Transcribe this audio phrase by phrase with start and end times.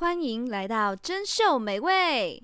[0.00, 2.40] 欢迎来到珍秀美味，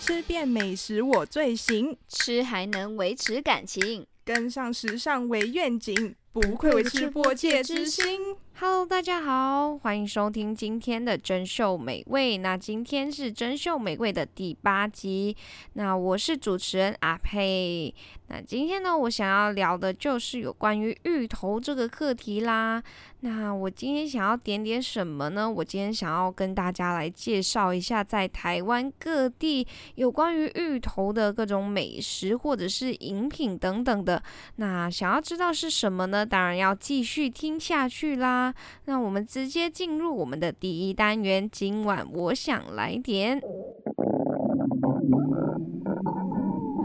[0.00, 8.36] 吃遍美食我最行，吃还能维持感情，跟上时尚为愿景，不愧为吃播界之星。
[8.62, 12.36] Hello，大家好，欢迎收听今天的珍秀美味。
[12.36, 15.34] 那今天是珍秀美味的第八集，
[15.72, 17.94] 那我是主持人阿佩。
[18.26, 22.82] 那今天呢，我想要聊的就是有关于芋头这个课题啦。
[23.22, 25.50] 那我今天想要点点什么呢？
[25.50, 34.22] 我今天想要跟大家来介绍一下，在台湾各地有关于芋头的各种美食或者是饮品等等的。
[34.56, 36.24] 那想要知道是什么呢？
[36.24, 38.49] 当然要继续听下去啦。
[38.84, 43.40] 那我们直接进入我们的第一单元，今晚我想来点。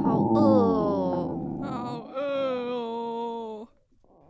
[0.03, 1.59] 好饿哦！
[1.63, 2.19] 好饿
[2.71, 3.67] 哦。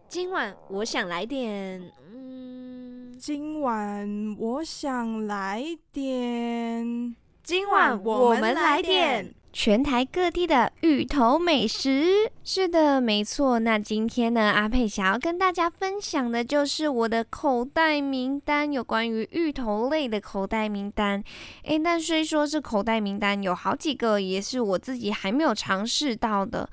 [0.07, 12.29] 今晚我想来点，嗯，今晚我想来点，今晚我们来点全台各地的芋头美食。
[12.43, 13.57] 是的，没错。
[13.57, 21.23] 那今天呢，阿佩想要跟大家分享的就是我的口袋名单，有关于芋头类的口袋名单。
[21.63, 26.69] 诶，但虽说是口袋名单，有好几个也是我自己还没有尝试到的。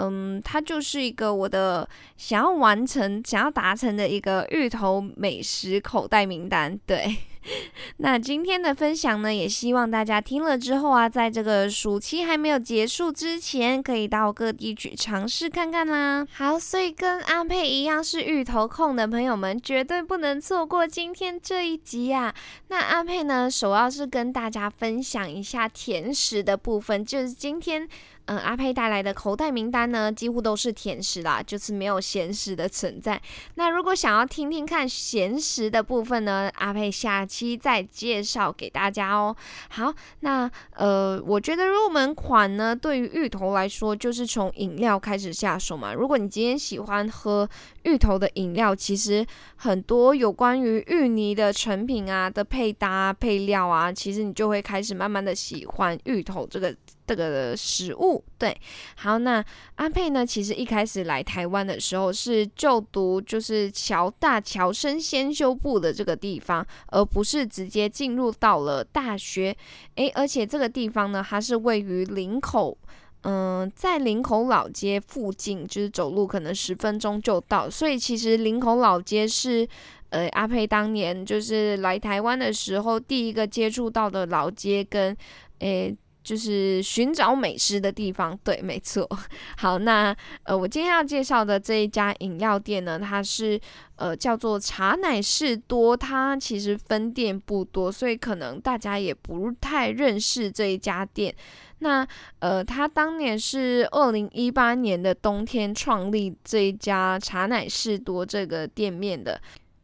[0.00, 6.78] 嗯，它就是一个我的想要完成、想要达成的一个芋头美食口袋名单。
[6.86, 7.16] 对，
[7.98, 16.26] 那今天的分享呢，也希望大家听了之后啊，在这个暑期还没有结束之前，可以到各地去尝试看看啦。
[16.32, 22.34] 好，所以跟阿佩一样是芋头控的朋友们，绝对不能错过今天这一集啊。
[22.68, 27.86] 那阿佩呢，首要是跟大家分享一下甜食的部分，就是今天。
[28.26, 33.20] 嗯，阿佩带来的口袋名单呢，几乎都是甜食啦，就是没有咸食的存在。
[33.54, 39.34] 那如果想要听听看咸食的部分呢，阿佩下期再介绍给大家哦。
[39.68, 45.92] 好，那呃，我觉得入门款呢，对于芋头来说，就是从饮料开始下手嘛。
[45.92, 47.48] 如果你今天喜欢喝
[47.84, 49.26] 芋头的饮料，其实
[49.56, 56.74] 很多有关于芋泥的成品啊的配搭配料啊，其实你就会开始慢慢的喜欢芋头这个。
[57.06, 58.56] 这个食物，对，
[58.94, 69.56] 好，那阿佩呢，其实一开始来台湾的时候是就读就是侨大侨生先修部的这个地方，而不是直接进入到了大学，
[69.96, 72.78] 诶，而且这个地方呢，它是位于林口，
[73.22, 79.68] 嗯、在林口老街附近，就是走路可能十分钟就到，所以其实林口老街是，
[80.08, 85.16] 呃，阿佩当年就是来台湾的时候第一个接触到的老街跟，
[85.60, 85.96] 诶。
[86.22, 89.08] 就是寻找美食的地方，对，没错。
[89.56, 93.58] 好，那呃，我今天要介绍的这一家饮料店呢，它是
[93.96, 101.34] 呃叫做茶乃士多，它其实分店不多，所以可能大家也不太认识这一家店。
[101.80, 102.06] 那
[102.38, 109.40] 呃，他当年是二零一八年的冬天创立这一家茶乃士多这个店面的。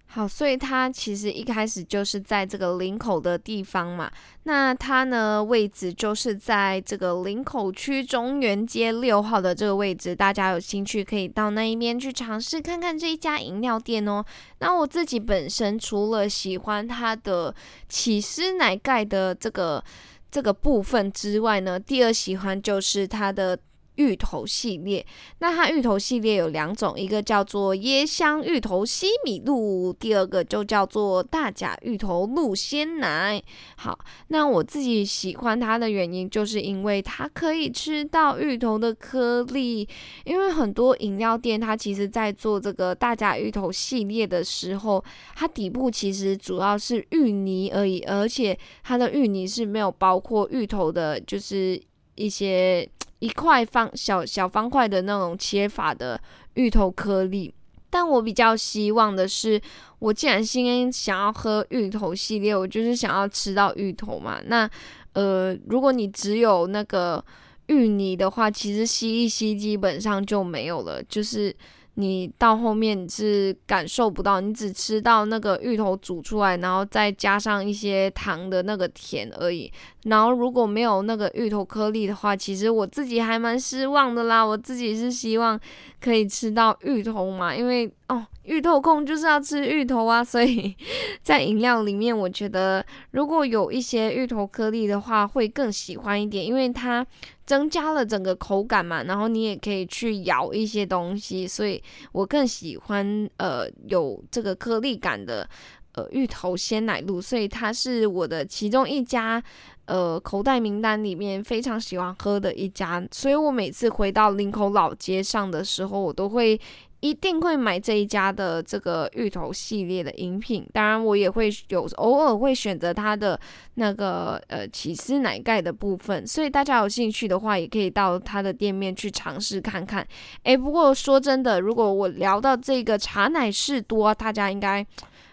[0.08, 4.10] 好，所以它其实一开始就是在这个林口的地方嘛。
[4.44, 10.16] 那它呢，位置就是在这个林口区中原街六号的这个位置。
[10.16, 14.24] 大家有兴趣可以到那一边去尝试看看这一家饮料店哦。
[14.60, 17.54] 那我自己本身除了喜欢它的
[17.86, 19.84] 起司奶盖的这个
[20.30, 23.58] 这个部分之外呢，第二喜欢就是它的。
[23.96, 25.04] 芋头系列，
[25.38, 33.42] 那它芋头系列有两种，一个叫做椰香芋头西米露，第二个就叫做大甲芋头露鲜奶。
[33.76, 33.98] 好，
[34.28, 39.88] 那我自己喜欢它的原因，就是因为它可以吃到芋头的颗粒。
[40.24, 45.02] 因为很多饮料店，它其实在做这个大甲芋头系列的时候，
[45.34, 51.80] 它底部其实主要是芋泥而已，而且它的芋泥是没有包括芋头的，就是
[52.16, 52.88] 一些。
[53.18, 56.20] 一块方小小方块的那种切法的
[56.52, 57.52] 芋头颗粒，
[57.88, 59.58] 但我比较希望的是，
[60.00, 64.38] 我既然今天想要喝芋头系列，我就是想要吃到芋头嘛。
[64.44, 64.68] 那
[65.14, 67.24] 呃，如果你只有那个
[67.68, 71.56] 芋泥的话，其实吸一吸基本上就没有了，就是。
[71.98, 79.72] 你到后面你是感受不到，你只吃到那个芋头煮出来，然后再加上一些糖的那个甜而已。
[80.04, 84.44] 然后如果没有那个芋头颗粒的话，其实我自己还蛮失望的啦。
[84.44, 85.58] 我自己是希望
[86.00, 88.26] 可以吃到芋头嘛，因为哦。
[88.44, 90.72] 芋头控就是要吃芋头啊，所以
[91.20, 97.04] 在饮料里面，我觉得如果有一些芋头颗粒的话，会更喜欢一点，因为它
[97.44, 99.02] 增加了整个口感嘛。
[99.02, 101.82] 然后你也可以去咬一些东西，所以
[102.12, 105.48] 我更喜欢呃有这个颗粒感的
[105.94, 109.42] 呃芋头鲜奶露，所以它是我的其中一家
[109.86, 116.60] 呃口袋名单里面非常喜欢喝的一家，所以我每次回到林口老街上的时候，我都会。
[117.00, 123.38] 一定会买这一家的这个芋头系列的饮品，当然我也会有偶尔会选择它的
[123.74, 130.06] 那个呃起司奶盖的部分，所以大家有兴趣的话，也可以到它的店面去尝试看看。
[130.44, 134.84] 诶，不过说真的，如果我聊到这个茶奶士多，大家应该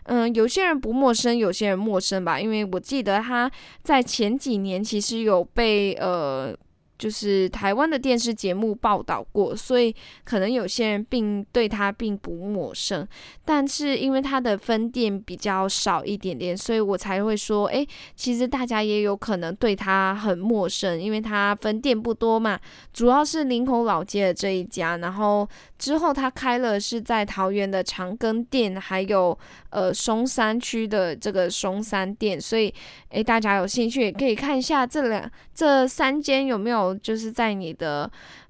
[0.03, 3.49] 嗯有些人不陌生，有些人陌生吧，因为我记得他
[3.81, 6.55] 在前几年其实有被呃。
[7.03, 13.05] 就是台湾的电视节目报道过，所以可能有些人并对他并不陌生，
[13.43, 17.85] 但是因为他的分店比较少一点点，所以我才会说，诶，
[18.15, 22.57] 其实大家也有可能对他很陌生，因为他分店不多嘛，
[22.93, 25.45] 主要是林口老街的这一家，然后
[25.77, 29.37] 之后他开了是在桃园的长庚店，还有
[29.71, 32.73] 呃松山区的这个松山店，所以
[33.09, 36.92] 诶，大家有兴趣也可以看一下这两这三间有没有。
[36.95, 38.09] 就是在你的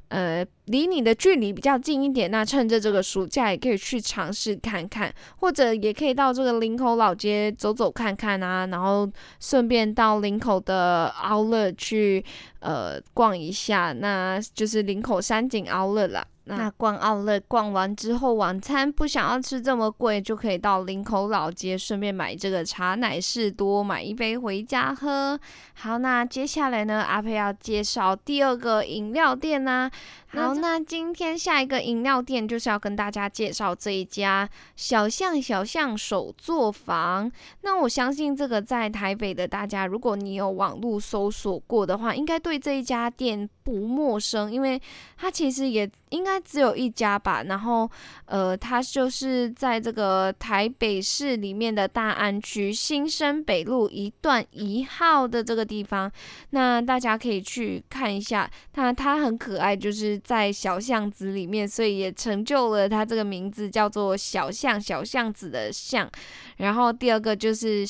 [0.10, 9.10] 呃离你的距离比较近一点，那趁着这个暑假也可以去尝试看看，或者也可以到这个林口老街走走看看啊，然后
[9.40, 12.24] 顺便到林口的凹乐去
[12.60, 16.25] 呃逛一下，那就是林口山景凹乐啦。
[16.45, 25.40] 那逛奥乐逛完之后，晚餐不想要吃这么贵，就可以到林口老街，顺便买这个茶奶士多，买一杯回家喝。
[25.75, 29.92] 好，那接下来呢，阿佩要介绍第二个饮料店呢、啊。
[30.28, 37.31] 好，那今天下一个饮料店就是要跟大家介绍这一家小巷小巷手作坊。
[37.62, 44.81] 那我相信这个在台北的大家，如果你有网络搜索过的话，应该对这一家店不陌生，因为
[45.18, 47.44] 它其实也应该只有一家吧。
[47.44, 47.89] 然后，
[48.25, 56.12] 呃，它就是在这个台北市里面的大安区新生北路一段一号的这个地方。
[56.50, 60.13] 那大家可以去看一下，它它很可爱，就是。
[60.24, 66.09] 在小巷子里面，所以也成就了它这个名字叫做小巷小巷子的巷。
[66.57, 67.86] 然后第二个就是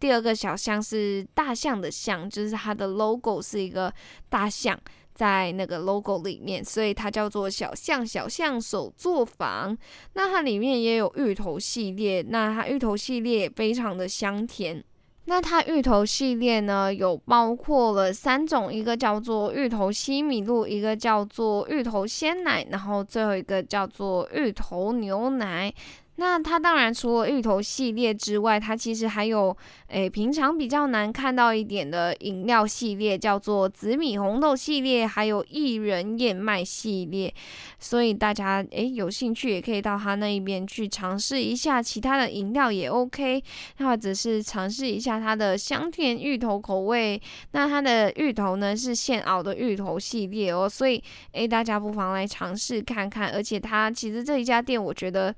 [0.00, 3.92] 第二个小象是大象的象，就是它的 logo 是一个
[4.28, 4.78] 大象
[5.16, 9.76] 在那个 logo 里面，所以它叫做小象小象手作坊。
[10.12, 14.84] 那它里面也有芋头系列，那它芋头系列非常的香甜。
[15.28, 25.74] 那它芋头系列呢，有包括了三种，一个叫做芋头西米露，一个叫做芋头鲜奶，然后最后一个叫做芋头牛奶。
[26.18, 29.54] 那它当然除了芋头系列之外，它其实还有
[29.88, 37.32] 诶平常比较难看到一点的饮料系列，叫做紫米红豆系列，还有薏仁燕麦系列。
[37.78, 43.42] 所以大家诶有兴趣也可以到他那一边去尝试一下其他的饮料也 OK，
[43.78, 47.20] 或者是尝试一下它的香甜芋头口味。
[47.52, 51.02] 那它的芋头呢是现熬的芋头系列哦，所以
[51.32, 53.30] 诶大家不妨来尝试看看。
[53.32, 55.34] 而且它其实这一家店我觉得。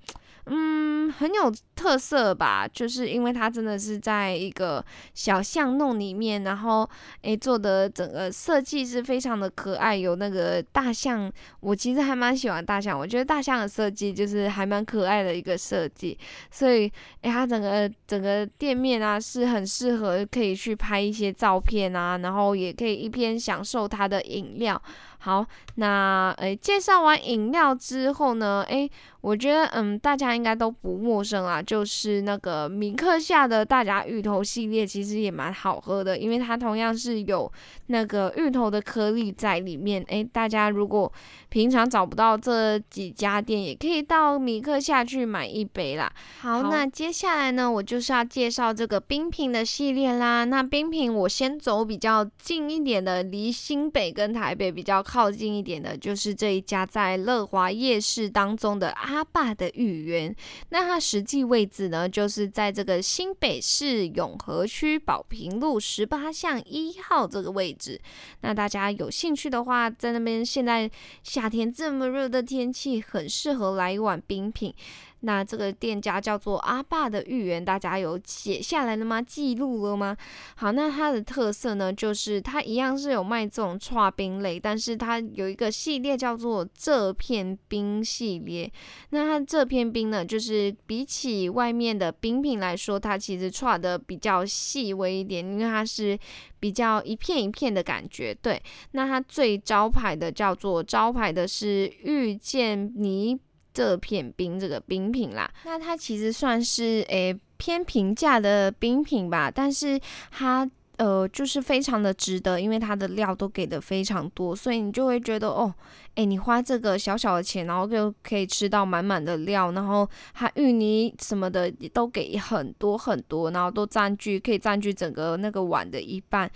[0.50, 4.84] 嗯，很有特色吧，就是因为它真的是在一个
[5.14, 6.88] 小巷弄里面，然后
[7.22, 11.30] 诶做的整个设计是非常的可爱，有那个大象，
[11.60, 16.18] 我其实还蛮喜欢大象，我觉得大象的设计就是还蛮可爱的一个设计，
[16.50, 16.90] 所以
[17.22, 24.80] 诶它整个整个店面啊是很适合可以去拍一些照片啊，然后也可以一边享受它的饮料。
[25.18, 25.44] 好，
[25.74, 28.88] 那诶，介绍完饮料之后呢，诶，
[29.20, 37.50] 我觉得嗯，大家应该都不陌生啊，就是那个米克夏的大甲芋头系列，其实也蛮好喝的，因为它同样是有
[37.88, 40.02] 那个芋头的颗粒在里面。
[40.08, 41.12] 诶，大家如果
[41.48, 46.10] 平常找不到这几家店，也可以到米克夏去买一杯啦。
[46.40, 50.44] 好，好，那接下来呢，我就是要介绍这个冰品的系列啦。
[50.44, 60.36] 那冰品我先走比较近一点的，离新北跟台北比较靠近一点的，就是这一家在乐华夜市当中的阿爸的芋圆。
[60.68, 67.98] 那它实际位置呢，就是在这个新北市永和区宝平路十八巷一号这个位置。
[68.42, 70.90] 那大家有兴趣的话，在那边现在
[71.22, 74.74] 夏天这么热的天气，很适合来一碗冰品。
[75.20, 79.20] 那这个店家叫做阿爸的芋圆，大家有写下来了吗？
[79.20, 80.16] 记录了吗？
[80.56, 88.70] 好，那它的特色呢，就是它一样是有卖这种串冰类，但是它有一个系列叫做这片冰系列。
[89.10, 96.16] 那它这片冰呢，就是比起外面的冰品来说，它其实串的比较细微一点，因为它是
[96.60, 98.32] 比较一片一片的感觉。
[98.40, 103.38] 对，那它最招牌的叫做招牌的是遇见你。
[103.78, 110.00] 这片冰这个冰品啦，那它其实算是诶偏平价的冰品吧，但是
[110.32, 115.72] 它呃就是非常的值得，因为它的料都给的非常多，所以你就会觉得哦，
[116.16, 126.50] 诶，你花这个小小的钱，然后就可以吃到满满的料，然后它芋泥什么的都给很多很多，然后都占据可以占据整个那个碗的一半。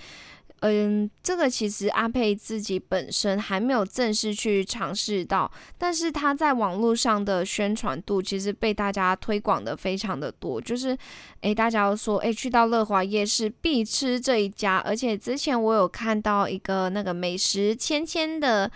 [0.65, 10.97] 嗯，这个其实阿佩自己本身还没有正式去尝试到，但是他在网络上的宣传度其实被大家推广的非常的多，就是，
[11.41, 18.71] 诶，大家都说，诶，去到乐华夜市必吃这一家，而且之前我有看到一个那个美食千千的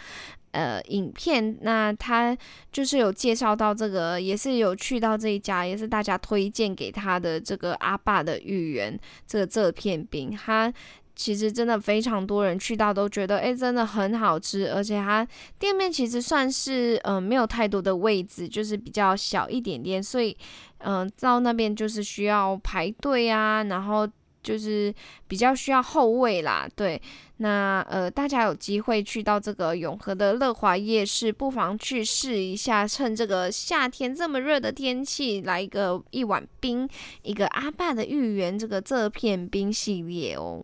[0.50, 2.36] 呃影片，那他
[2.72, 10.74] 就是有介绍到这个，也是有去到这一家，也是大家推荐给他的这个阿爸的芋圆，这这片饼，他。
[11.16, 15.26] 其实真的非常多人去到都觉得，诶，真的很好吃，而且它
[15.58, 20.36] 店面其实算是，嗯、呃，没有太多的位置，就是比较小一点点，所以，
[20.78, 24.06] 嗯、到那边就是需要排队啊，然后
[24.42, 24.94] 就是
[25.26, 27.00] 比较需要后位啦，对，
[27.38, 36.88] 那呃，大家有机会去到这个永和的乐华夜市，不妨去试一下，趁这个夏天这么热的天气，来一个一碗冰，
[37.22, 40.62] 一个阿爸的芋圆，这个这片冰系列哦。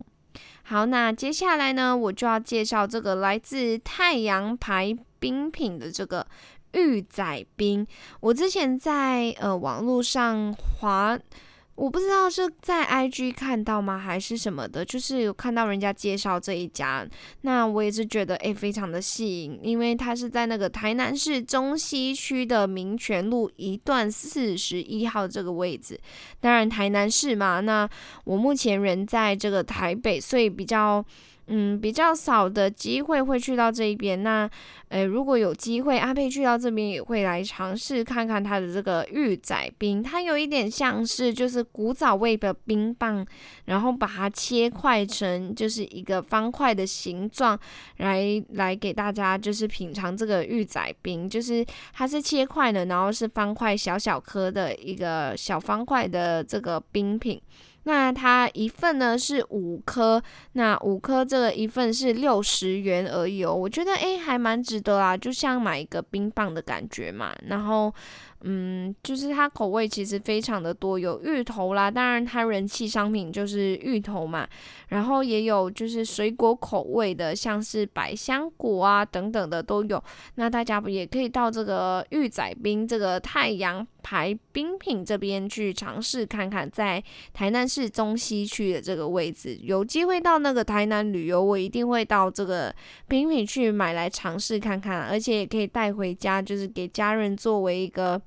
[0.63, 6.27] 好，那接下来呢，我就要介绍这个来自太阳牌冰品的这个
[6.73, 7.87] 玉仔冰。
[8.21, 11.19] 我之前在呃网络上滑。
[11.75, 17.07] 我不知道是在 IG 看到吗，还是什么的，就是有看到人家介绍这一家，
[17.41, 25.99] 那我也是觉得诶，非常的吸引，因为它是在那个台南市中西区的民权路一段四十一号这个位置。
[26.41, 27.89] 当然台南市嘛，那
[28.25, 31.05] 我目前人在这个台北，所以比较。
[31.55, 34.23] 嗯，比较少的机会会去到这一边。
[34.23, 34.49] 那，
[34.89, 40.03] 诶，如果有机会，阿佩去到这边也会来尝试看看它的这个芋仔冰。
[40.03, 43.27] 它有一点像是就是古早味的冰棒，
[43.67, 47.59] 然后把它切块成就是一个方块的形状，
[47.99, 51.29] 来来给大家就是品尝这个芋仔冰。
[51.29, 57.39] 就是它是切块的，然后是方块小小颗的一个小方块的这个冰品。
[57.85, 60.23] 那它一份呢是五颗，
[60.53, 67.93] 那五颗这个一份是六十元而已哦，我觉得诶还蛮值得啊，就像买一个冰棒的感觉嘛，然后。
[68.45, 74.49] 嗯，就是它口味其实非常的多，有芋头啦，当然它人气商品就是芋头嘛，
[74.89, 80.03] 然后也有就是水果口味的，像是百香果啊等等的都有。
[80.35, 92.75] 那大家不也可以到这个芋仔冰这个太阳牌冰品这边去尝试看看，在台南市中西区的这个位置，有机会到那个台南旅游，我一定会到这个
[93.07, 98.21] 冰品去买来尝试看看，而且也可以带回家，就是给家人作为一个。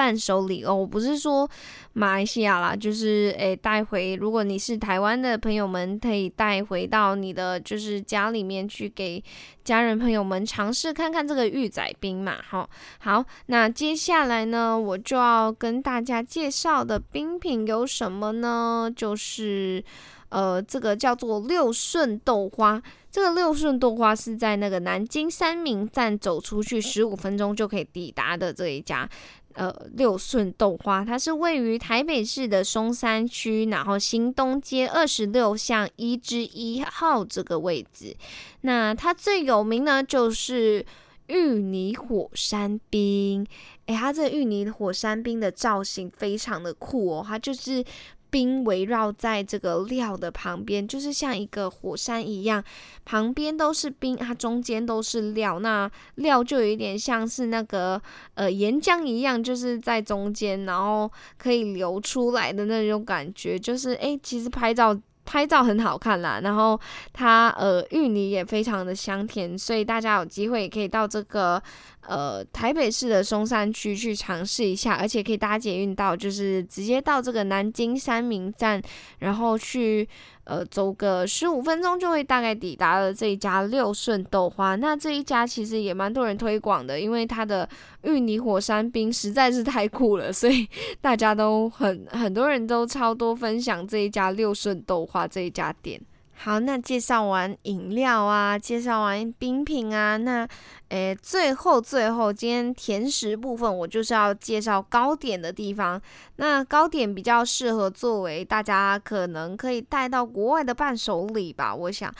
[0.00, 1.46] 伴手礼哦，我不是说
[1.92, 4.14] 马来西亚啦，就是诶带回。
[4.14, 9.22] 如果你是台湾的朋友们，可以带回到你的就是家里面去，给
[9.62, 12.36] 家人朋友们尝试看看这个玉仔冰嘛。
[12.48, 18.90] 好，好，那接下来呢，我就要跟大家介绍的冰品有什么呢？
[18.96, 19.84] 就是
[20.30, 22.82] 呃，这个叫做六顺豆花。
[23.10, 29.08] 这个六顺豆花是在那个南京三明站走出去十五分钟就可以抵达的这一家。
[29.54, 38.16] 呃，六顺豆花，它是位于台北市的松山区，然后新东街二十六巷一之一号这个位置。
[38.60, 40.84] 那它最有名呢，就是
[41.26, 43.46] 芋泥火山冰。
[43.86, 47.84] 诶，它这芋泥火山冰的造型非常的酷哦，它就是。
[48.30, 52.62] 冰围绕在这个料的旁边，就是像一个火山一样，
[53.04, 55.58] 旁边都是冰，它中间都是料。
[55.58, 58.00] 那料就有一点像是那个
[58.34, 63.58] 呃岩浆一样，就是在中间，然后可以流出来的那种感觉。
[63.58, 66.40] 就是诶，其实拍照拍照很好看啦。
[66.42, 66.80] 然后
[67.12, 71.62] 它呃芋泥也非常的香甜，所以大家有机会也可以到这个。
[72.10, 78.82] 呃，台北市的松山区去尝试一下，而且可以搭捷运到，就是直接到这个南京三民站，
[79.20, 80.08] 然后去
[80.42, 84.74] 呃走个十五分钟就会大概抵达了这一家六顺豆花。
[84.74, 87.68] 那这一家其实也蛮多人推广的，因为它的
[88.02, 90.68] 芋泥火山冰实在是太酷了，所以
[91.00, 96.00] 大家都很很多人都超多分享这一家六顺豆花这一家店。
[96.42, 100.48] 好，那介绍完饮料啊，介绍完冰品啊，那
[100.88, 106.00] 诶，最后最后，今天甜食部分我就是要介绍糕点的地方。
[106.36, 112.10] 那糕点比较适合作为大家可能可以带到国外的伴手礼吧，我想。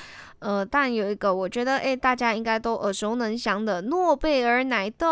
[0.40, 5.08] 呃，但有一个我觉得，诶，大家应该都耳熟能详的诺贝尔奶冻。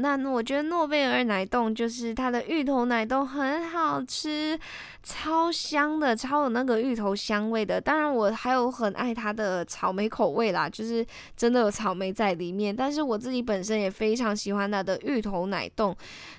[0.00, 4.58] 那我觉得诺贝尔奶冻就是它的芋头奶冻很好吃，
[5.02, 7.78] 超香的，超有那个芋头香味的。
[7.78, 11.04] 当然，我还有很爱它的草莓口味啦，就是
[11.36, 12.74] 真的有草莓在里面。
[12.74, 15.94] 但是我自己本身也非常喜欢它的芋头奶冻。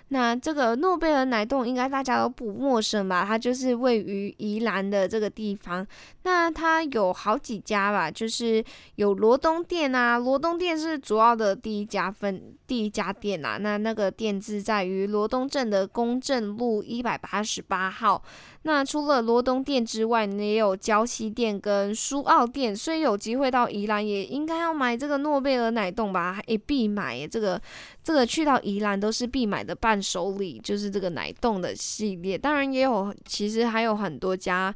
[0.09, 3.25] 那这个诺贝尔奶冻应该大家都不陌生吧？
[3.25, 5.85] 它就是位于宜兰的这个地方。
[6.23, 8.63] 那它有好几家吧，就是
[8.95, 13.57] 有罗东店啊，罗东店是主要的第一家分第一家店啊。
[13.57, 18.23] 那那个店是在于罗东镇的公正路一百八十八号。
[18.63, 22.75] 那除了罗东店之外，也有礁溪店跟苏澳店。
[22.75, 26.39] 所以有机会到宜兰，也应该要买这个诺贝尔奶冻吧？
[26.47, 27.61] 也，必买这个。
[28.03, 32.37] 这个去到宜兰都是必买的伴手礼，就是这个奶冻的系列。
[32.37, 34.73] 当然也有，其实还有很多家，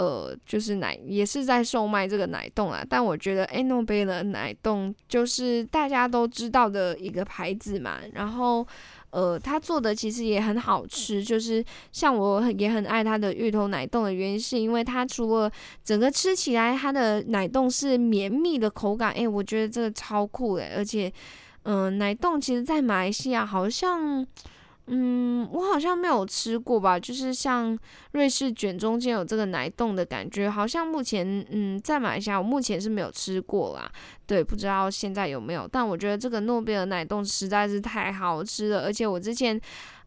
[0.00, 2.82] 呃，就是奶也是在售卖这个奶冻啊。
[2.88, 7.98] 但我觉得，哎，诺贝尔奶冻就是大家都知道的一个牌子嘛。
[8.14, 8.66] 然后，
[9.10, 15.52] 呃，他做的其实也很好吃，就是像我很也很爱他的芋头奶冻的原因，是因为它除了
[15.84, 21.12] 整个吃起来它的奶冻是绵密的口感，哎，我觉得这个超酷的，而且。
[21.64, 24.26] 嗯、奶冻其实，在马来西亚好像，
[24.92, 26.98] 嗯，我好像没有吃过吧。
[26.98, 27.78] 就是像
[28.12, 33.90] 瑞士卷中间有这个奶冻的感觉，好像目前，嗯，在马来西亚我目前是没有吃过啦。
[34.26, 35.68] 对，不知道现在有没有。
[35.70, 39.60] 但我觉得这个诺贝尔奶冻实在是太好吃了，而且我之前，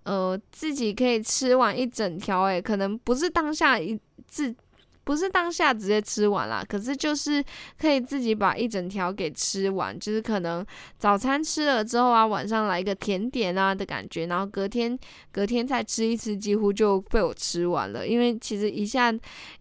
[0.03, 4.53] 呃，自己可以吃完一整条，诶，可能不是当下一自。
[5.03, 7.43] 不是当下直接吃完啦，可是就是
[7.77, 10.65] 可以自己把一整条给吃完，就是可能
[10.97, 14.97] 早餐吃了之后啊，晚上来一个甜点啊的感觉，然后隔天
[15.31, 18.07] 隔天再吃一次，几乎就被我吃完了。
[18.07, 19.13] 因为其实一下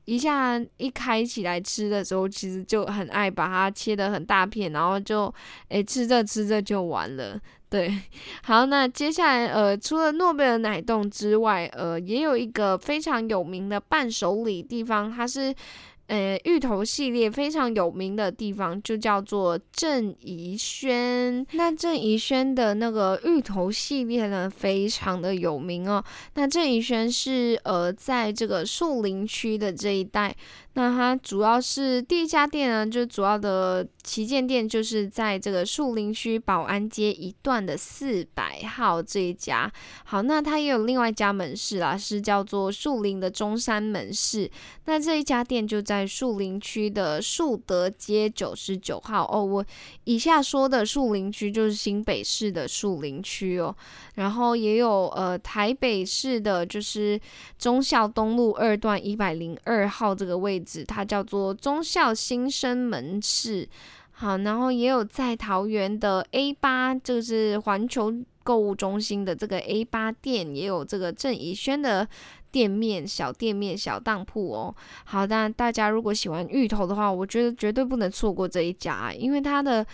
[0.04, 5.32] 一下一开起来吃的时候，其实就很爱把它切得很大片，然后就
[5.68, 7.40] 诶吃着吃着就完了。
[7.73, 7.91] 对，
[8.45, 15.55] 好，那接下来呃，除了诺贝尔奶冻之外，呃，也有一个非常有名的伴手礼地方，它是
[16.09, 21.46] 呃芋头系列非常有名的地方，就叫做郑怡轩。
[21.53, 26.03] 那郑怡轩的那个芋头系列呢，非常的有名哦。
[26.35, 30.35] 那郑怡轩是呃，在这个树林区的这一带。
[30.74, 39.70] 那它主要是第一家店呢，就主要的旗舰店就是在这个树林区保安街一段的四百号这一家。
[40.05, 44.50] 好，那它也有另外一家门市啦，是叫做树林的中山门市。
[44.87, 49.44] 那这一家店就在在树林区的树德街九十九号哦。
[49.44, 49.64] 我
[50.05, 53.76] 以下说的树林区就是新北市的树林区哦。
[54.14, 57.20] 然后也有呃台北市的，就是
[57.59, 63.68] 忠孝东路二段一百零二号这个位置，它叫做忠孝新生门市。
[64.14, 72.07] 好，然后也有在桃园的 A 八，就是环球购物中心的这个 A 八店，也有这个郑怡轩的
[72.50, 74.74] 店面，小店面、小当铺哦。
[75.05, 79.87] 好，那大家如果喜欢芋头的话，我觉得绝对不能错过这一家，因为它的。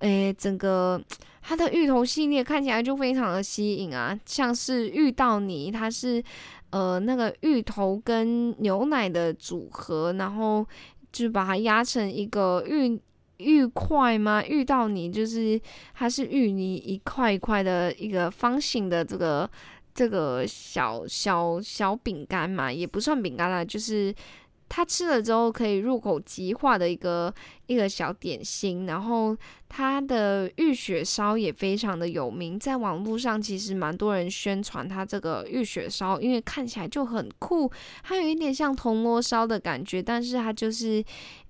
[0.00, 1.02] 诶，整个
[1.40, 6.22] 它的芋头系列看起来就非常的吸引啊，像是芋到你，它是
[6.68, 10.66] 呃那个芋头跟牛奶的组合，然后
[11.10, 13.00] 就把它压成一个芋
[13.38, 14.44] 芋块吗？
[14.44, 15.60] 遇到你就是
[15.94, 19.50] 它是芋泥一块一块的一个方形的这个
[19.94, 24.14] 这个小小小饼干嘛，也不算饼干啦，就是。
[24.68, 27.32] 它吃了之后可以入口即化的一个
[27.66, 29.36] 一个小点心，然后
[29.68, 37.70] 它的芋雪烧也非常的有名，在网络上其实蛮多人宣传它这个芋雪烧，因为看起来就很酷，
[38.02, 41.02] 它有一点像铜锣烧的感觉，但是它就是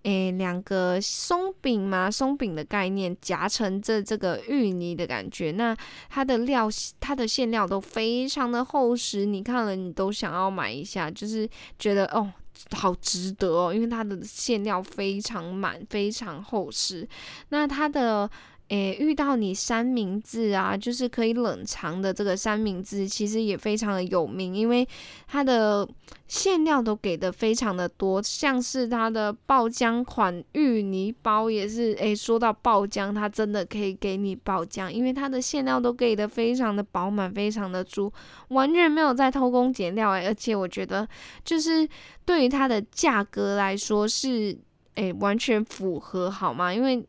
[0.03, 5.77] 诶两个松饼嘛，松饼的概念夹成这这个芋泥的感觉，那
[6.11, 6.69] 它的料
[7.01, 11.49] 它的馅料都非常的厚实，你看了你都想要买一下，就是
[11.79, 12.33] 觉得哦。
[12.73, 17.09] 好值得哦，因为它的馅料非常满，非常厚实。
[17.51, 18.31] 那它的。
[18.69, 24.87] 诶，遇到你三明治啊，就是可以冷藏的这个三明治，其实也非常的有名，因为
[25.29, 25.89] 它的
[26.27, 31.95] 馅料都给的非常的多，像是它的爆浆款芋泥包也是。
[32.01, 38.13] 诶，说到爆浆，它真的可以给你爆浆，因为它的馅料都给的非常的饱满，非常的足，
[38.49, 41.09] 完全没有在偷工减料诶，而且我觉得，
[41.45, 41.89] 就是
[42.25, 44.59] 对于它的价格来说是，
[44.97, 46.75] 诶，完全符合好吗？
[46.75, 47.07] 因为。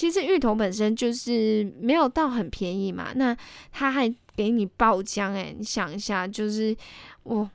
[0.00, 3.36] 其实芋头本身就是没有到很便宜嘛，那
[3.70, 6.74] 他还给你爆浆诶，你想一下，就是
[7.24, 7.50] 我。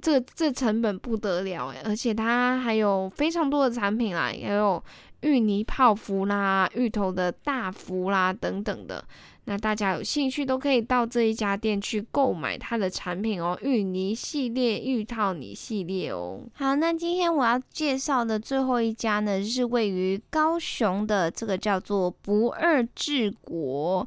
[0.00, 4.82] 这这成本不得了诶，而且它还有非常多的产品啦，也有
[5.20, 9.04] 芋泥泡芙啦、芋头的大福啦等等的。
[9.44, 16.40] 那大家有兴趣都可以到这一家店去购买它的产品哦，芋泥系列、芋套泥系列哦。
[16.54, 24.06] 好，那今天我要介绍的最后一家呢，是位于高雄的这个叫做不二治国。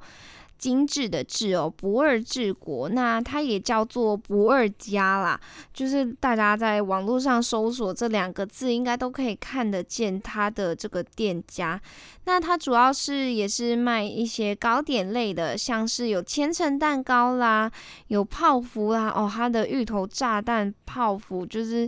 [0.66, 5.40] 精致的致哦，不二治国，那它也叫做不二家啦。
[5.72, 11.80] 就是大家在网络上搜索这两个字，应该都可以看得见它的这个店家。
[12.24, 17.72] 那它主要是也是卖一些糕点类的，像是有千层蛋糕啦，
[18.08, 19.14] 有泡芙啦。
[19.16, 21.88] 哦，它的芋头炸弹泡芙就是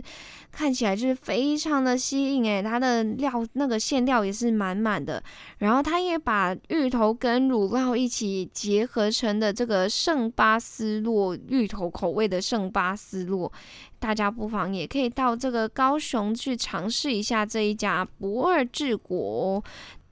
[0.58, 5.22] 看起来就是非常的吸引诶，它的料那个馅料也是满满的。
[5.58, 13.52] 然后它也把芋头跟乳酪一起结合成的这个圣巴斯洛芋头口味的圣巴斯洛，
[14.00, 19.62] 大家不妨也可以到这个高雄去尝试一下这一家不二治国。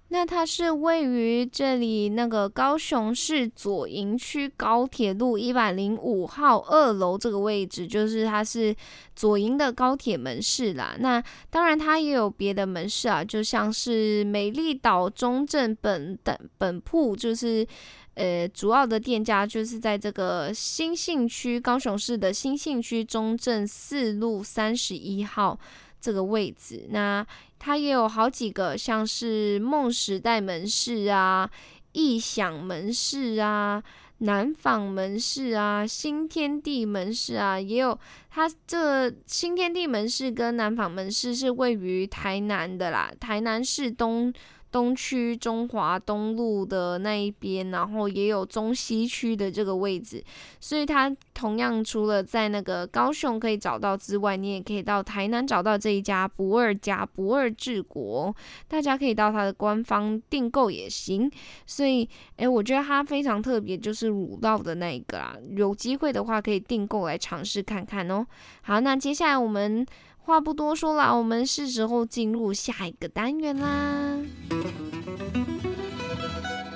[0.08, 8.74] 那它是位于这里那个高雄市左营区高铁路一百零五号二楼这个位置，就是它是
[9.16, 10.94] 左营的高铁门市啦。
[11.00, 17.66] 那当然它也有别的门市啊，就像是美丽岛中正本的本铺，就是
[18.14, 25.58] 呃主要的店家就是在这个新兴区高雄市的新兴区中正四路三十一号
[26.06, 26.86] 这个位置。
[26.90, 27.26] 那
[27.58, 31.50] 它也有好几个，像是梦时代门市啊、
[31.90, 33.82] 异想门市啊、
[34.18, 37.98] 南坊门市啊、新天地门市啊，也有。
[38.30, 44.32] 它这新天地门市跟南坊门市是位于台南的啦，台南市东。
[44.76, 50.22] 东区中华东路的那一边，然后也有中西区的这个位置，
[50.60, 58.36] 所以它同样除了在那个高雄可以找到之外，你也可以到台南找到这一家不二家不二治国，
[58.68, 61.30] 大家可以到它的官方订购也行。
[61.64, 68.26] 所以，诶，我觉得它非常特别，就是乳酪的那一个啦，有机会的话可以订购来尝试看看哦。
[68.60, 69.86] 好，那接下来我们。
[70.26, 74.18] 话不多说了，我们是时候进入下一个单元啦。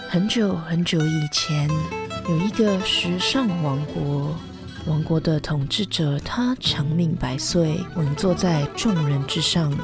[0.08, 1.68] 很久很久以前，
[2.28, 4.36] 有一个时尚王国，
[4.86, 9.76] 王国的统治者他长命百岁，稳坐在众人之上。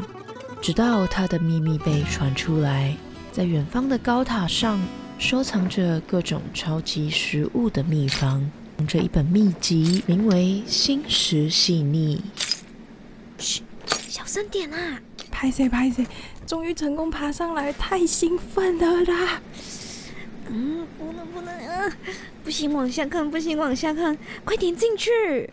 [0.63, 2.97] 直到他的秘密被传出来，
[3.33, 4.81] 在远方的高塔上
[5.19, 8.49] 收藏着各种超级食物的秘方，
[8.87, 12.23] 这一本秘籍，名为《心食细腻》。
[13.39, 13.63] 嘘，
[14.09, 15.01] 小声点啊！
[15.31, 16.07] 拍谁拍谁，
[16.47, 19.43] 终于成功爬上来，太兴奋了啦！
[20.49, 21.93] 嗯，不能不能，嗯，
[22.43, 25.51] 不行，往下看，不行，往下看，快点进去。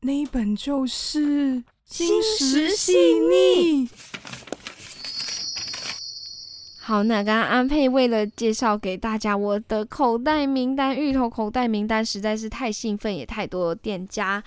[0.00, 3.86] 那一本就是《心石细腻》。
[6.78, 14.42] 好，那刚刚安佩为了介绍给大家我的口袋名单，芋头口袋名单实在是太兴奋，也太多店家。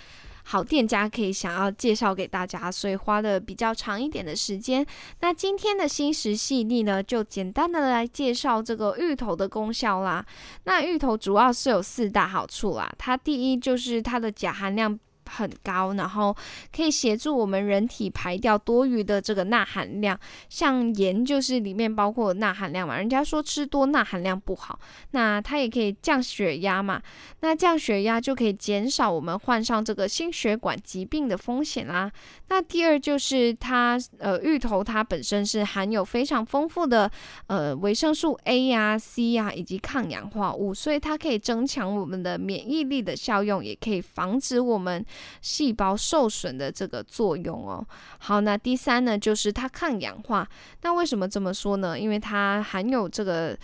[0.49, 4.85] 好店家可以想要介绍给大家，所以花了比较长一点的时间。
[5.19, 10.25] 那今天的心食细腻呢，就简单的来介绍这个芋头的功效啦。
[10.63, 14.97] 那芋头主要是有四大好处啦，它第一就是它的钾含量。
[15.29, 16.35] 很高，然后
[16.75, 22.97] 可以协助我们人体排掉多余的这个钠含量，像盐就是里面包括钠含量嘛。
[22.97, 24.79] 人家说吃多钠含量不好，
[25.11, 27.01] 那它也可以降血压嘛。
[27.41, 32.11] 那降血压就可以减少我们患上这个心血管疾病的风险啦。
[32.49, 37.09] 那第二就是它，呃，芋头它本身是含有非常丰富的
[37.47, 45.05] 呃维生素 A 呀、啊、C 呀、啊、以及抗氧化物，所以它可以增强我们的免疫力的效用，也可以防止我们。
[45.41, 47.85] 细胞受损的这个作用哦，
[48.19, 50.47] 好，那第三呢，就是它抗氧化。
[50.81, 51.99] 那为什么这么说呢？
[51.99, 53.57] 因为它含有这个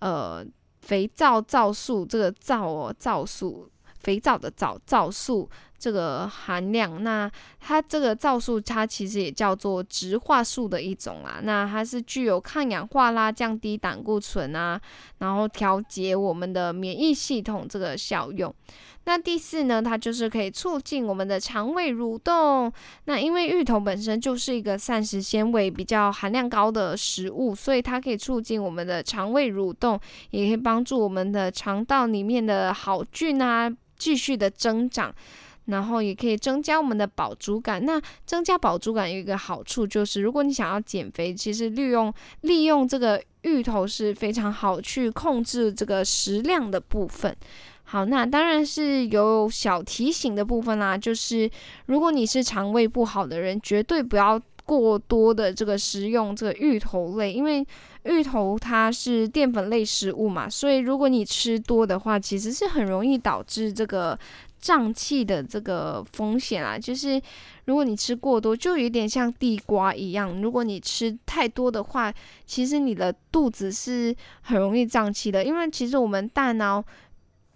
[0.00, 0.44] 呃
[0.80, 5.48] 肥皂皂素，这个皂哦皂素，肥皂的皂皂素。
[5.78, 11.38] 这个含量，那它这个皂素，它其实也叫做植化素的一种啊。
[11.42, 14.80] 那它是具有抗氧化啦、降低胆固醇啊，
[15.18, 18.52] 然后调节我们的免疫系统这个效用。
[19.04, 22.70] 那第四呢，它就是可以促进我们的肠胃蠕动。
[23.06, 29.98] 那因为芋头本身就是一个膳食纤维比较含量高的食物，所以它可以促进我们的肠胃蠕动，
[30.30, 35.14] 也可以帮助我们的肠道里面的好菌啊继续的增长。
[35.68, 37.82] 然后也可以增加我们的饱足感。
[37.84, 47.34] 那增加饱足感有一个好处就是，如果你想要减肥，其实利用利用这个芋头是非常好去控制这个食量的部分。
[47.84, 51.50] 好，那当然是有小提醒的部分啦，就是
[51.86, 57.66] 如果你是肠胃不好的人，绝对不要过多的这个食用这个芋头类，因为
[58.04, 64.18] 芋头它是淀粉类食物嘛，所以如果你吃多的话，其实是很容易导致这个
[64.60, 66.78] 胀气的这个风险啊。
[66.78, 67.20] 就是
[67.64, 72.12] 如果你吃过多，就有点像地瓜一样，如果你吃太多的话，
[72.46, 76.84] 其实你的肚子是很容易胀气的，因为其实我们大脑。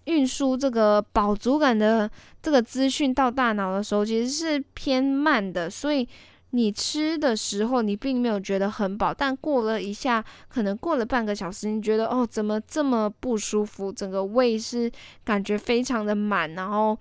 [0.06, 2.10] 运输这个饱足感的
[2.42, 6.08] 这个资讯到大脑的时候，其实是偏慢的，所以
[6.54, 13.90] 你吃的时候你并没有觉得很饱，但过了一下，可能过了半个小时，你觉得哦，怎么这么不舒服？
[13.90, 14.90] 整个胃是
[15.24, 16.96] 感觉非常的满，然后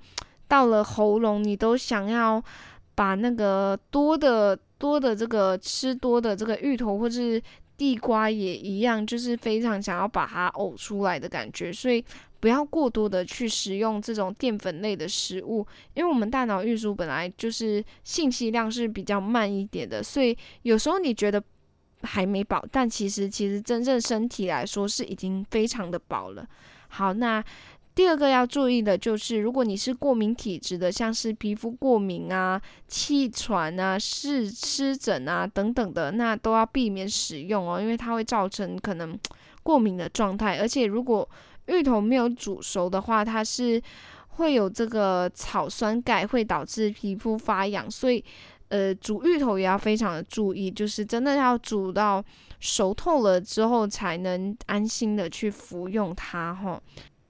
[0.47, 2.41] 到了喉咙，你都想要
[2.95, 7.41] 把那个多的多的这个吃多的这个芋头或是
[7.81, 12.05] 地瓜也一样，就是非常想要把它呕出来的感觉，所以。
[12.39, 15.63] 不要过多的去食用这种淀粉类的食物，
[15.93, 21.39] 因为我们大脑运输本来就是信息量是比较慢一点的，所以有时候你觉得
[22.01, 26.43] 还没饱，但其实其实真正身体来说是已经非常的饱了。
[26.87, 27.43] 好，那
[27.93, 39.17] 第二个要注意的就是，如果你是过敏体质的，像是皮肤过敏啊、气喘啊、湿湿疹啊等等的，那都要避免使用哦，因为它会造成可能
[39.61, 41.27] 过敏的状态，而且如果
[41.67, 43.81] 芋头没有煮熟的话，它是
[44.29, 48.23] 会有这个草酸钙，会导致皮肤发痒，所以
[48.69, 52.23] 呃，煮芋头也要非常的注意，就是真的要煮到
[52.61, 56.55] 熟透了之后，才能安心的去服用它。
[56.55, 56.81] 吼，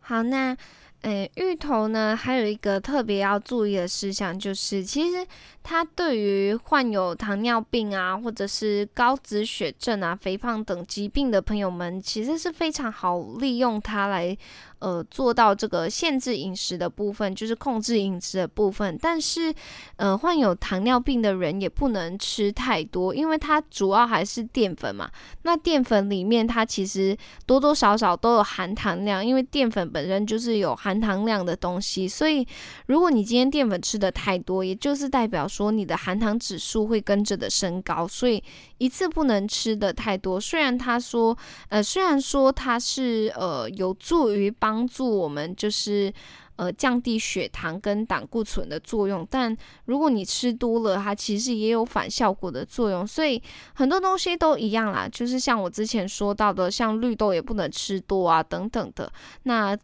[0.01, 0.57] 好，那。
[1.01, 5.25] 诶，芋头呢，还有一个特别要注意的事项，就是其实
[5.63, 14.37] 它对于患有糖尿病啊，或者是高脂血症啊、肥胖等疾病的朋友们，其实是非常好利用它来。
[14.81, 18.97] 呃，做到这个限制饮食的部分，就是控制饮食的部分。
[18.99, 19.53] 但是，
[19.97, 25.07] 呃，患有糖尿病的人也不能吃太多，因为它主要还是淀粉嘛。
[25.43, 32.07] 那淀粉里面，它其实多多少少都有含糖量，因为淀粉本身就是有含含糖量的东西。
[32.07, 32.45] 所以，
[32.87, 38.07] 如果你今天淀粉吃的太多，也就是代表说你的含糖指数会跟着的升高。
[38.07, 38.43] 所以，
[38.77, 40.39] 一次不能吃的太多。
[40.39, 41.37] 虽然他说，
[41.69, 46.13] 呃，虽然说它是呃有助于帮助我们就是
[46.57, 53.05] 呃降低血糖跟胆固醇的作用，但如果你吃多了，它其实也有反效果的作用。
[53.05, 53.41] 所以
[53.73, 59.11] 很多东西都一样啦，就是像我之前说到的，像绿豆也不能吃多啊等等的。
[59.43, 59.77] 那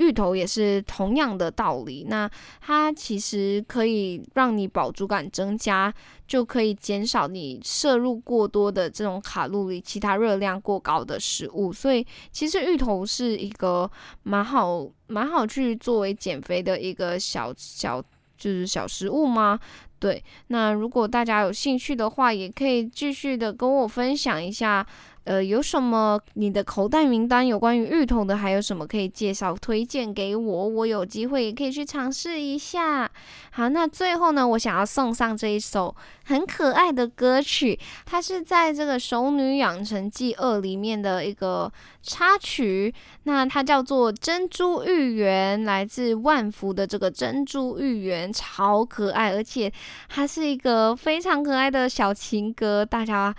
[0.00, 2.28] 芋头也是同样的道理，那
[2.60, 5.92] 它其实可以让你饱足感增加，
[6.26, 11.70] 就可以减少你摄入过多的这种卡路里、其他热量过高的食物。
[11.70, 13.88] 所以其实芋头是一个
[14.22, 18.02] 蛮好、蛮好去作为减肥的一个小小
[18.38, 19.60] 就是小食物吗？
[19.98, 24.86] 对，那如果大家有兴趣的话，也可以继续的跟我分享一下。
[25.24, 30.68] 呃，有什么你的口袋名单有关于芋头的，还有什么可以介绍推荐给我？
[30.68, 33.10] 我有机会也可以去尝试一下。
[33.52, 41.70] 好，那最后呢，我想要送上这一首很可爱的歌曲，它是在这个《熟女养成记二》里面的一个
[42.02, 42.92] 插曲，
[43.24, 49.72] 那它叫做《珍珠芋圆》，来自万福的这个珍珠芋圆，超可爱，而且
[50.08, 53.34] 它是一个非常可爱的小情歌，大家。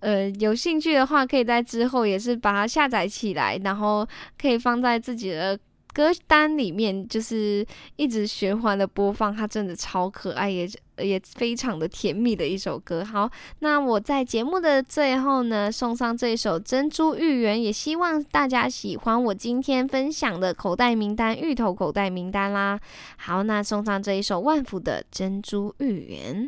[0.00, 4.06] 呃，有兴趣的话，可以在之后也是把它下载起来，然后
[4.40, 5.58] 可以放在自己的
[5.94, 9.34] 歌单里面，就是一直循环的播放。
[9.34, 13.04] 它真的超可爱，也也非常的甜蜜的一首歌。
[13.04, 13.30] 好，
[13.60, 22.80] 那我在节目的最后呢，送上这一首《珍珠芋圆》，也希望大家喜欢我今天分享的口袋名单，芋头口袋名单啦。
[23.16, 26.44] 好，那送上这一首万福的《珍珠芋圆》。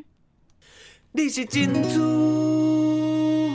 [1.13, 3.53] 你是珍珠，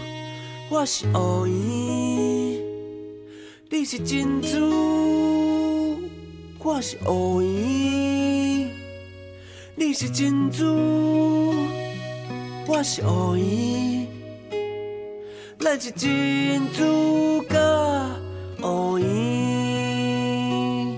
[0.70, 2.62] 我是乌蝇。
[3.70, 6.00] 你是珍珠，
[6.60, 8.43] 我是乌蝇。
[9.76, 10.66] 你是珍珠，
[12.68, 14.06] 我是乌蝇。
[15.60, 17.58] 咱是珍珠甲
[18.62, 20.96] 乌蝇。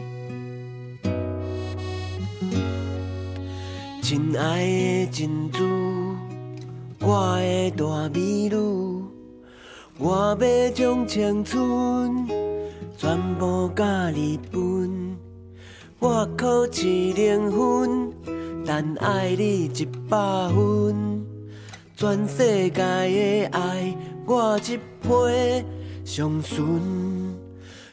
[4.01, 5.63] 亲爱的珍珠。
[6.99, 8.55] 我的大美女，
[9.97, 12.27] 我要将青春
[12.97, 15.15] 全部甲你分，
[15.99, 18.11] 我考一零分，
[18.65, 20.17] 但爱你一百
[20.49, 21.23] 分。
[21.95, 25.65] 全世界的爱，我一批
[26.03, 26.65] 上顺。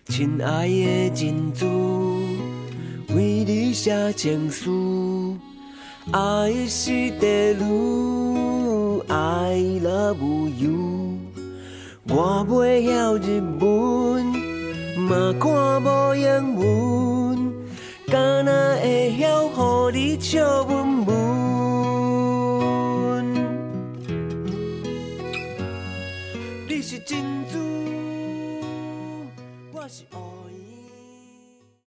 [0.06, 1.66] 亲爱的珍珠，
[3.14, 5.36] 为你写情书。
[6.10, 10.18] 爱是地路，I love
[10.58, 11.18] you。
[12.08, 14.26] 我袂晓日文，
[15.08, 16.66] 嘛看无英文，
[18.12, 21.14] 敢若会晓乎你笑文文。
[26.68, 27.41] 你是真，